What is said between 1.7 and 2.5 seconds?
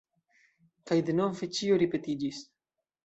ripetiĝis.